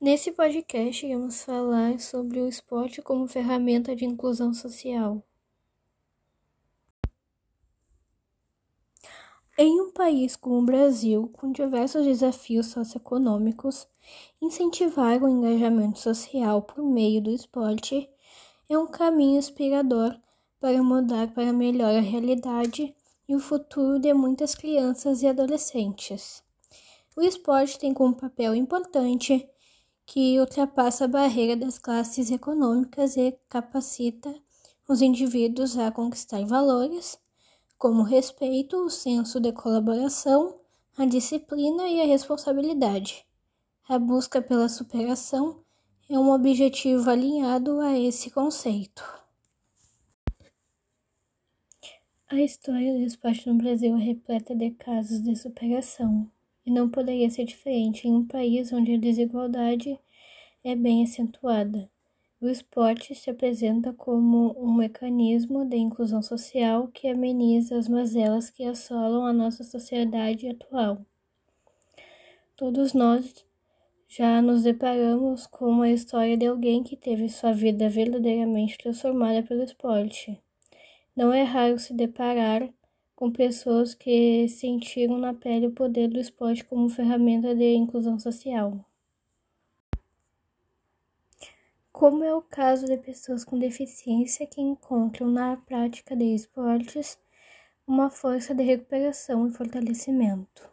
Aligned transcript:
Nesse 0.00 0.30
podcast, 0.30 1.04
iremos 1.04 1.42
falar 1.42 1.98
sobre 1.98 2.38
o 2.38 2.46
esporte 2.46 3.02
como 3.02 3.26
ferramenta 3.26 3.96
de 3.96 4.04
inclusão 4.04 4.54
social. 4.54 5.20
Em 9.58 9.80
um 9.80 9.90
país 9.90 10.36
como 10.36 10.60
o 10.60 10.64
Brasil, 10.64 11.28
com 11.32 11.50
diversos 11.50 12.04
desafios 12.04 12.66
socioeconômicos, 12.66 13.88
incentivar 14.40 15.20
o 15.20 15.28
engajamento 15.28 15.98
social 15.98 16.62
por 16.62 16.80
meio 16.84 17.20
do 17.20 17.30
esporte 17.32 18.08
é 18.68 18.78
um 18.78 18.86
caminho 18.86 19.36
inspirador 19.36 20.16
para 20.60 20.80
mudar 20.80 21.34
para 21.34 21.52
melhor 21.52 21.92
a 21.96 22.00
realidade 22.00 22.94
e 23.28 23.34
o 23.34 23.40
futuro 23.40 23.98
de 23.98 24.14
muitas 24.14 24.54
crianças 24.54 25.22
e 25.22 25.26
adolescentes. 25.26 26.40
O 27.16 27.20
esporte 27.20 27.80
tem 27.80 27.92
como 27.92 28.14
papel 28.14 28.54
importante 28.54 29.44
que 30.08 30.40
ultrapassa 30.40 31.04
a 31.04 31.08
barreira 31.08 31.54
das 31.54 31.78
classes 31.78 32.30
econômicas 32.30 33.14
e 33.18 33.38
capacita 33.46 34.34
os 34.88 35.02
indivíduos 35.02 35.76
a 35.76 35.92
conquistar 35.92 36.42
valores 36.46 37.20
como 37.76 38.00
o 38.00 38.04
respeito, 38.04 38.78
o 38.78 38.88
senso 38.88 39.38
de 39.38 39.52
colaboração, 39.52 40.58
a 40.96 41.04
disciplina 41.04 41.86
e 41.88 42.00
a 42.00 42.06
responsabilidade. 42.06 43.26
A 43.86 43.98
busca 43.98 44.40
pela 44.40 44.70
superação 44.70 45.62
é 46.08 46.18
um 46.18 46.32
objetivo 46.32 47.10
alinhado 47.10 47.78
a 47.78 47.98
esse 47.98 48.30
conceito. 48.30 49.04
A 52.30 52.40
história 52.40 52.94
do 52.94 53.00
esporte 53.00 53.46
no 53.46 53.58
Brasil 53.58 53.94
é 53.94 54.00
repleta 54.00 54.54
de 54.54 54.70
casos 54.70 55.22
de 55.22 55.36
superação 55.36 56.30
e 56.68 56.70
não 56.70 56.86
poderia 56.86 57.30
ser 57.30 57.44
diferente 57.44 58.06
em 58.06 58.12
um 58.12 58.26
país 58.26 58.70
onde 58.74 58.92
a 58.94 58.98
desigualdade 58.98 59.98
é 60.62 60.76
bem 60.76 61.02
acentuada. 61.02 61.90
O 62.38 62.46
esporte 62.46 63.14
se 63.14 63.30
apresenta 63.30 63.90
como 63.90 64.54
um 64.62 64.74
mecanismo 64.74 65.64
de 65.64 65.78
inclusão 65.78 66.20
social 66.20 66.86
que 66.88 67.08
ameniza 67.08 67.78
as 67.78 67.88
mazelas 67.88 68.50
que 68.50 68.64
assolam 68.64 69.24
a 69.24 69.32
nossa 69.32 69.64
sociedade 69.64 70.46
atual. 70.46 71.04
Todos 72.54 72.92
nós 72.92 73.46
já 74.06 74.42
nos 74.42 74.62
deparamos 74.62 75.46
com 75.46 75.80
a 75.80 75.90
história 75.90 76.36
de 76.36 76.46
alguém 76.46 76.82
que 76.82 76.96
teve 76.96 77.30
sua 77.30 77.52
vida 77.52 77.88
verdadeiramente 77.88 78.76
transformada 78.76 79.42
pelo 79.42 79.62
esporte. 79.62 80.38
Não 81.16 81.32
é 81.32 81.44
raro 81.44 81.78
se 81.78 81.94
deparar 81.94 82.68
com 83.18 83.32
pessoas 83.32 83.96
que 83.96 84.46
sentiram 84.48 85.18
na 85.18 85.34
pele 85.34 85.66
o 85.66 85.72
poder 85.72 86.06
do 86.06 86.20
esporte 86.20 86.64
como 86.64 86.88
ferramenta 86.88 87.52
de 87.52 87.74
inclusão 87.74 88.16
social. 88.16 88.78
Como 91.90 92.22
é 92.22 92.32
o 92.32 92.40
caso 92.40 92.86
de 92.86 92.96
pessoas 92.96 93.44
com 93.44 93.58
deficiência 93.58 94.46
que 94.46 94.60
encontram 94.60 95.28
na 95.28 95.56
prática 95.56 96.14
de 96.14 96.32
esportes 96.32 97.18
uma 97.84 98.08
força 98.08 98.54
de 98.54 98.62
recuperação 98.62 99.48
e 99.48 99.50
fortalecimento. 99.50 100.70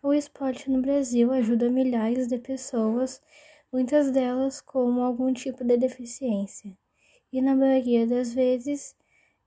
O 0.00 0.14
esporte 0.14 0.70
no 0.70 0.80
Brasil 0.80 1.32
ajuda 1.32 1.68
milhares 1.68 2.28
de 2.28 2.38
pessoas, 2.38 3.20
muitas 3.72 4.12
delas 4.12 4.60
com 4.60 5.02
algum 5.02 5.32
tipo 5.32 5.64
de 5.64 5.76
deficiência, 5.76 6.72
e 7.32 7.42
na 7.42 7.56
maioria 7.56 8.06
das 8.06 8.32
vezes 8.32 8.94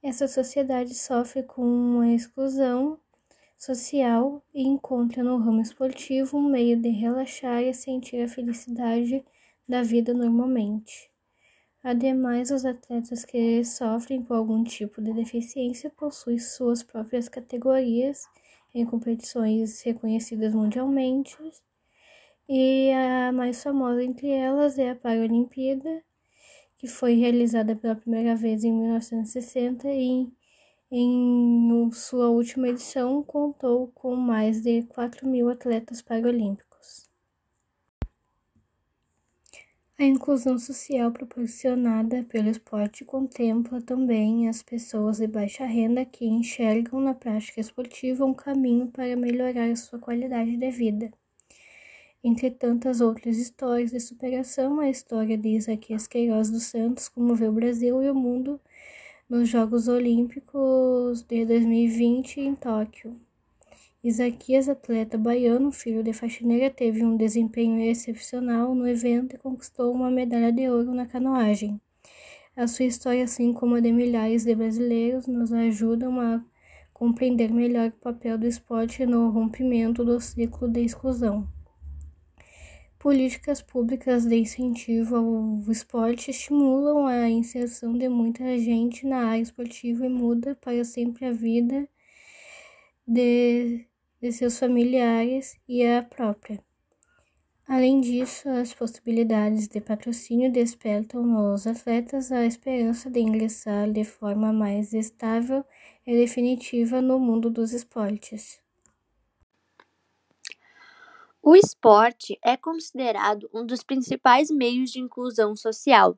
essa 0.04 0.28
sociedade 0.28 0.94
sofre 0.94 1.44
com 1.44 1.64
uma 1.64 2.12
exclusão 2.12 3.00
social 3.58 4.44
e 4.54 4.62
encontra 4.62 5.24
no 5.24 5.38
ramo 5.38 5.62
esportivo 5.62 6.38
um 6.38 6.50
meio 6.50 6.78
de 6.78 6.90
relaxar 6.90 7.64
e 7.64 7.74
sentir 7.74 8.22
a 8.22 8.28
felicidade 8.28 9.24
da 9.68 9.82
vida 9.82 10.14
normalmente. 10.14 11.10
Ademais, 11.82 12.52
os 12.52 12.66
atletas 12.66 13.24
que 13.24 13.64
sofrem 13.64 14.22
com 14.22 14.34
algum 14.34 14.64
tipo 14.64 15.02
de 15.02 15.14
deficiência 15.14 15.90
possuem 15.90 16.38
suas 16.38 16.84
próprias 16.84 17.30
categorias 17.30 18.24
em 18.76 18.86
competições 18.86 19.82
reconhecidas 19.82 20.54
mundialmente, 20.54 21.38
e 22.50 22.92
a 22.92 23.32
mais 23.32 23.64
famosa 23.64 24.04
entre 24.04 24.30
elas 24.30 24.78
é 24.78 24.90
a 24.90 24.96
Paralimpíada, 24.96 26.04
que 26.84 26.88
foi 26.90 27.14
realizada 27.14 27.78
pela 27.78 27.96
primeira 27.96 28.36
vez 28.36 28.66
em 28.66 28.74
1960 28.74 29.88
e 29.88 30.30
em 30.92 31.90
sua 31.94 32.30
última 32.30 32.68
edição 32.68 33.24
contou 33.24 33.88
com 33.96 34.18
mais 34.18 34.62
de 34.62 34.84
4 34.88 35.26
mil 35.26 35.48
atletas 35.48 36.02
paralímpicos. 36.02 37.10
A 39.98 40.04
inclusão 40.04 40.60
social 40.60 41.10
proporcionada 41.10 42.22
pelo 42.26 42.50
esporte 42.50 43.06
contempla 43.06 43.82
também 43.82 44.50
as 44.50 44.62
pessoas 44.62 45.20
de 45.20 45.28
baixa 45.28 45.66
renda 45.66 46.04
que 46.04 46.26
enxergam 46.26 47.00
na 47.00 47.14
prática 47.14 47.62
esportiva 47.62 48.26
um 48.26 48.34
caminho 48.34 48.92
para 48.92 49.16
melhorar 49.16 49.74
sua 49.78 50.00
qualidade 50.00 50.58
de 50.58 50.70
vida. 50.70 51.14
Entre 52.26 52.50
tantas 52.50 53.02
outras 53.02 53.38
histórias 53.38 53.92
de 53.92 54.00
superação, 54.00 54.80
a 54.80 54.90
história 54.90 55.38
de 55.38 55.58
Isaquias 55.58 56.08
Queiroz 56.08 56.50
dos 56.50 56.64
Santos 56.64 57.10
comoveu 57.10 57.52
o 57.52 57.54
Brasil 57.54 58.02
e 58.02 58.10
o 58.10 58.16
mundo 58.16 58.62
nos 59.30 59.50
Jogos 59.50 59.90
Olímpicos 59.90 61.22
de 61.24 61.46
2020 61.46 62.40
em 62.40 62.56
Tóquio. 62.56 63.20
Isaquias, 64.02 64.70
atleta 64.70 65.18
baiano, 65.18 65.70
filho 65.70 66.02
de 66.02 66.14
faxineira, 66.14 66.70
teve 66.70 67.04
um 67.04 67.18
desempenho 67.18 67.82
excepcional 67.82 68.74
no 68.74 68.88
evento 68.88 69.36
e 69.36 69.40
conquistou 69.40 69.94
uma 69.94 70.10
medalha 70.10 70.50
de 70.50 70.70
ouro 70.70 70.94
na 70.94 71.06
canoagem. 71.06 71.78
A 72.56 72.68
sua 72.68 72.86
história, 72.86 73.26
assim 73.26 73.52
como 73.52 73.76
a 73.76 73.82
de 73.82 73.92
milhares 73.92 74.46
de 74.46 74.56
brasileiros, 74.56 75.28
nos 75.28 75.52
ajudam 75.52 76.22
a 76.22 76.42
compreender 76.94 77.52
melhor 77.52 77.90
o 77.90 78.02
papel 78.02 78.38
do 78.38 78.48
esporte 78.48 79.06
no 79.06 79.30
rompimento 79.30 80.06
do 80.06 80.22
ciclo 80.22 80.70
de 80.70 80.80
exclusão. 80.86 81.46
Políticas 83.04 83.62
públicas 83.62 84.26
de 84.26 84.38
incentivo 84.38 85.18
ao 85.18 85.70
esporte 85.70 86.32
estimulam 86.32 87.06
a 87.06 87.30
inserção 87.30 87.92
de 87.98 88.08
muita 88.08 88.58
gente 88.58 89.06
na 89.06 89.28
área 89.28 89.42
esportiva 89.42 90.06
e 90.06 90.10
muda 90.10 90.56
para 90.56 90.86
sempre 90.86 91.26
a 91.26 91.32
vida 91.34 91.86
de, 93.06 93.86
de 94.22 94.32
seus 94.32 94.58
familiares 94.58 95.60
e 95.68 95.86
a 95.86 96.02
própria. 96.02 96.64
Além 97.68 98.00
disso, 98.00 98.48
as 98.48 98.74
possibilidades 98.74 99.68
de 99.68 99.82
patrocínio 99.82 100.50
despertam 100.50 101.24
nos 101.26 101.68
atletas 101.68 102.32
a 102.32 102.46
esperança 102.46 103.12
de 103.12 103.20
ingressar 103.20 103.92
de 103.92 104.06
forma 104.06 104.54
mais 104.54 104.94
estável 104.94 105.66
e 106.08 106.16
definitiva 106.16 107.02
no 107.02 107.20
mundo 107.20 107.50
dos 107.50 107.74
esportes. 107.74 108.63
O 111.46 111.58
esporte 111.58 112.40
é 112.42 112.56
considerado 112.56 113.50
um 113.54 113.66
dos 113.66 113.84
principais 113.84 114.50
meios 114.50 114.90
de 114.90 115.02
inclusão 115.02 115.58
social, 115.58 116.18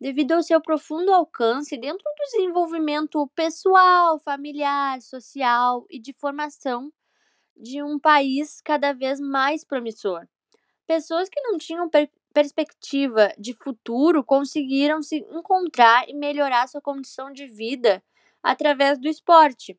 devido 0.00 0.30
ao 0.30 0.42
seu 0.44 0.60
profundo 0.60 1.12
alcance 1.12 1.76
dentro 1.76 2.04
do 2.04 2.24
desenvolvimento 2.26 3.26
pessoal, 3.34 4.20
familiar, 4.20 5.02
social 5.02 5.84
e 5.90 5.98
de 5.98 6.12
formação 6.12 6.92
de 7.56 7.82
um 7.82 7.98
país 7.98 8.60
cada 8.60 8.92
vez 8.92 9.18
mais 9.18 9.64
promissor. 9.64 10.28
Pessoas 10.86 11.28
que 11.28 11.40
não 11.40 11.58
tinham 11.58 11.90
per 11.90 12.08
perspectiva 12.32 13.34
de 13.36 13.54
futuro 13.54 14.22
conseguiram 14.22 15.02
se 15.02 15.18
encontrar 15.32 16.08
e 16.08 16.14
melhorar 16.14 16.68
sua 16.68 16.80
condição 16.80 17.32
de 17.32 17.48
vida 17.48 18.00
através 18.40 18.96
do 18.98 19.08
esporte. 19.08 19.76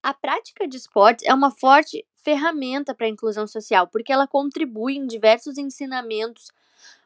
A 0.00 0.14
prática 0.14 0.68
de 0.68 0.76
esportes 0.76 1.26
é 1.26 1.34
uma 1.34 1.50
forte 1.50 2.06
ferramenta 2.26 2.92
para 2.92 3.06
a 3.06 3.08
inclusão 3.08 3.46
social, 3.46 3.86
porque 3.86 4.12
ela 4.12 4.26
contribui 4.26 4.96
em 4.96 5.06
diversos 5.06 5.56
ensinamentos 5.56 6.50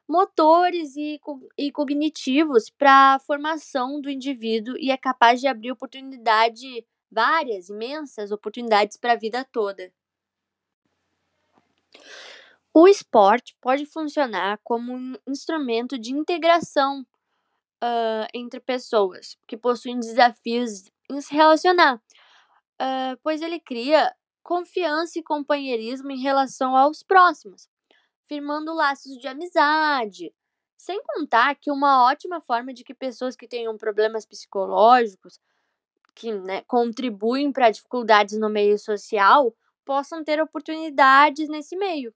motores 0.08 0.96
e, 0.96 1.20
e 1.58 1.70
cognitivos 1.70 2.70
para 2.70 3.16
a 3.16 3.18
formação 3.18 4.00
do 4.00 4.08
indivíduo 4.08 4.78
e 4.78 4.90
é 4.90 4.96
capaz 4.96 5.38
de 5.38 5.46
abrir 5.46 5.72
oportunidade, 5.72 6.86
várias, 7.10 7.68
imensas 7.68 8.32
oportunidades 8.32 8.96
para 8.96 9.12
a 9.12 9.16
vida 9.16 9.44
toda. 9.44 9.92
O 12.72 12.88
esporte 12.88 13.54
pode 13.60 13.84
funcionar 13.84 14.58
como 14.64 14.94
um 14.94 15.14
instrumento 15.28 15.98
de 15.98 16.14
integração 16.14 17.02
uh, 17.02 18.26
entre 18.32 18.58
pessoas 18.58 19.36
que 19.46 19.56
possuem 19.56 20.00
desafios 20.00 20.90
em 21.10 21.20
se 21.20 21.34
relacionar, 21.34 21.96
uh, 21.96 23.18
pois 23.22 23.42
ele 23.42 23.60
cria 23.60 24.14
confiança 24.50 25.16
e 25.16 25.22
companheirismo 25.22 26.10
em 26.10 26.20
relação 26.20 26.74
aos 26.74 27.04
próximos, 27.04 27.68
firmando 28.26 28.74
laços 28.74 29.16
de 29.16 29.28
amizade. 29.28 30.34
Sem 30.76 31.00
contar 31.04 31.54
que 31.54 31.70
uma 31.70 32.04
ótima 32.04 32.40
forma 32.40 32.74
de 32.74 32.82
que 32.82 32.92
pessoas 32.92 33.36
que 33.36 33.46
tenham 33.46 33.78
problemas 33.78 34.26
psicológicos, 34.26 35.38
que 36.16 36.32
né, 36.32 36.62
contribuem 36.62 37.52
para 37.52 37.70
dificuldades 37.70 38.40
no 38.40 38.50
meio 38.50 38.76
social, 38.76 39.54
possam 39.84 40.24
ter 40.24 40.42
oportunidades 40.42 41.48
nesse 41.48 41.76
meio. 41.76 42.12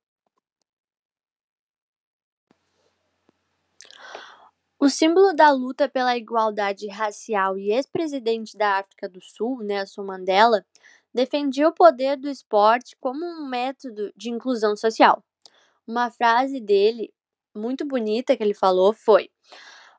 O 4.76 4.90
símbolo 4.90 5.32
da 5.32 5.52
luta 5.52 5.88
pela 5.88 6.16
igualdade 6.16 6.88
racial 6.88 7.56
e 7.56 7.70
ex-presidente 7.70 8.56
da 8.56 8.78
África 8.80 9.08
do 9.08 9.20
Sul, 9.22 9.62
Nelson 9.62 10.02
Mandela, 10.02 10.66
defendia 11.14 11.68
o 11.68 11.72
poder 11.72 12.16
do 12.16 12.28
esporte 12.28 12.96
como 13.00 13.24
um 13.24 13.48
método 13.48 14.12
de 14.16 14.30
inclusão 14.30 14.76
social. 14.76 15.24
Uma 15.86 16.10
frase 16.10 16.60
dele, 16.60 17.12
muito 17.54 17.86
bonita, 17.86 18.36
que 18.36 18.42
ele 18.42 18.54
falou 18.54 18.92
foi: 18.92 19.30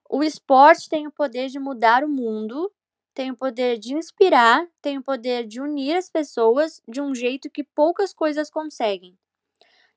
O 0.09 0.23
esporte 0.23 0.89
tem 0.89 1.07
o 1.07 1.11
poder 1.11 1.47
de 1.49 1.59
mudar 1.59 2.03
o 2.03 2.09
mundo, 2.09 2.71
tem 3.13 3.31
o 3.31 3.37
poder 3.37 3.79
de 3.79 3.93
inspirar, 3.95 4.67
tem 4.81 4.97
o 4.97 5.03
poder 5.03 5.47
de 5.47 5.61
unir 5.61 5.95
as 5.95 6.09
pessoas 6.09 6.81
de 6.87 7.01
um 7.01 7.15
jeito 7.15 7.49
que 7.49 7.63
poucas 7.63 8.13
coisas 8.13 8.49
conseguem. 8.49 9.17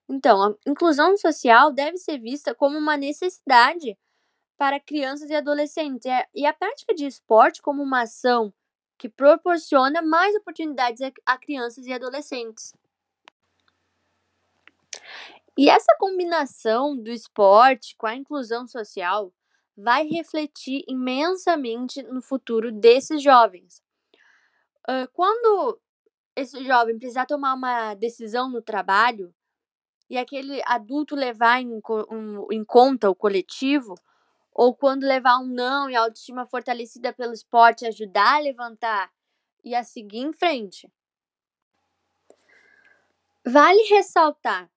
Então, 0.09 0.43
a 0.43 0.55
inclusão 0.71 1.17
social 1.17 1.73
deve 1.73 1.99
ser 1.99 2.19
vista 2.19 2.55
como 2.55 2.79
uma 2.79 2.97
necessidade 2.97 3.99
para 4.59 4.81
crianças 4.81 5.31
e 5.31 5.35
adolescentes, 5.35 6.11
e 6.35 6.47
a 6.47 6.53
prática 6.53 6.95
de 6.95 7.07
esporte 7.07 7.63
como 7.63 7.83
uma 7.83 8.03
ação 8.03 8.53
que 8.99 9.09
proporciona 9.09 10.03
mais 10.03 10.35
oportunidades 10.35 11.01
a 11.25 11.39
crianças 11.39 11.87
e 11.87 11.93
adolescentes. 11.93 12.75
E 15.57 15.71
essa 15.71 15.97
combinação 15.99 16.97
do 16.97 17.11
esporte 17.11 17.97
com 17.97 18.07
a 18.07 18.15
inclusão 18.15 18.67
social 18.67 19.33
vai 19.77 20.07
refletir 20.07 20.85
imensamente 20.89 22.03
no 22.03 22.21
futuro 22.21 22.73
desses 22.73 23.23
jovens. 23.23 23.83
quando 25.13 25.81
esse 26.35 26.65
jovem 26.65 26.99
precisar 26.99 27.27
tomar 27.27 27.55
uma 27.55 27.95
decisão 27.95 28.49
no 28.49 28.63
trabalho 28.63 29.35
e 30.09 30.17
aquele 30.17 30.63
adulto 30.65 31.15
levar 31.15 31.61
em, 31.61 31.81
conta 32.65 33.11
o 33.11 33.15
coletivo, 33.15 33.95
ou 34.59 34.75
quando 34.75 35.05
levar 35.05 35.39
um 35.39 35.47
não 35.47 35.89
e 35.89 35.95
a 35.95 36.01
autoestima 36.01 36.45
fortalecida 36.45 37.13
pelo 37.13 37.33
esporte 37.33 37.87
ajudar 37.87 38.39
a 38.39 38.41
levantar 38.41 39.09
e 39.63 39.73
a 39.73 39.85
seguir 39.85 40.19
em 40.19 40.33
frente. 40.33 40.93
Vale 43.47 43.81
ressaltar 43.85 44.69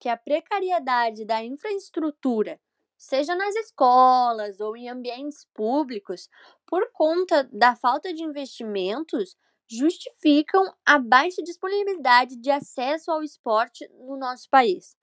que 0.00 0.08
a 0.08 0.16
precariedade 0.16 1.26
da 1.26 1.44
infraestrutura, 1.44 2.58
seja 2.96 3.34
nas 3.34 3.54
escolas 3.56 4.58
ou 4.58 4.74
em 4.74 4.88
ambientes 4.88 5.46
públicos, 5.52 6.30
por 6.66 6.90
conta 6.90 7.44
da 7.52 7.76
falta 7.76 8.14
de 8.14 8.22
investimentos, 8.22 9.36
justificam 9.68 10.74
a 10.82 10.98
baixa 10.98 11.42
disponibilidade 11.42 12.36
de 12.36 12.50
acesso 12.50 13.10
ao 13.10 13.22
esporte 13.22 13.86
no 13.98 14.16
nosso 14.16 14.48
país. 14.48 14.96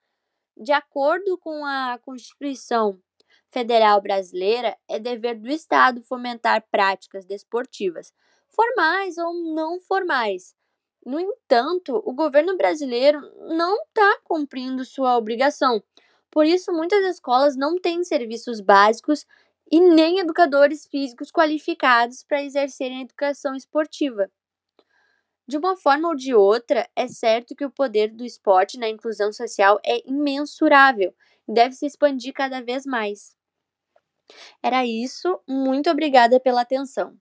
De 0.57 0.71
acordo 0.71 1.37
com 1.37 1.63
a 1.63 1.99
Constituição 1.99 2.99
Federal 3.53 4.01
Brasileira, 4.01 4.75
é 4.89 4.97
dever 4.97 5.39
do 5.39 5.47
Estado 5.47 6.01
fomentar 6.01 6.65
práticas 6.71 7.23
desportivas, 7.23 8.11
formais 8.49 9.15
ou 9.19 9.31
não 9.53 9.79
formais. 9.79 10.55
No 11.05 11.19
entanto, 11.19 12.01
o 12.03 12.13
governo 12.13 12.57
brasileiro 12.57 13.21
não 13.55 13.83
está 13.83 14.19
cumprindo 14.23 14.83
sua 14.83 15.15
obrigação. 15.15 15.83
Por 16.31 16.47
isso, 16.47 16.73
muitas 16.73 17.05
escolas 17.05 17.55
não 17.55 17.77
têm 17.77 18.03
serviços 18.03 18.59
básicos 18.59 19.23
e 19.71 19.79
nem 19.79 20.17
educadores 20.17 20.87
físicos 20.87 21.31
qualificados 21.31 22.23
para 22.23 22.43
exercerem 22.43 22.99
a 22.99 23.03
educação 23.03 23.55
esportiva. 23.55 24.31
De 25.47 25.57
uma 25.57 25.75
forma 25.75 26.07
ou 26.07 26.15
de 26.15 26.33
outra, 26.33 26.89
é 26.95 27.07
certo 27.07 27.55
que 27.55 27.65
o 27.65 27.71
poder 27.71 28.07
do 28.07 28.25
esporte 28.25 28.79
na 28.79 28.89
inclusão 28.89 29.31
social 29.31 29.79
é 29.85 30.01
imensurável 30.09 31.13
e 31.47 31.53
deve 31.53 31.75
se 31.75 31.85
expandir 31.85 32.33
cada 32.33 32.59
vez 32.59 32.83
mais. 32.83 33.35
Era 34.61 34.85
isso, 34.85 35.39
muito 35.47 35.89
obrigada 35.89 36.39
pela 36.39 36.61
atenção. 36.61 37.17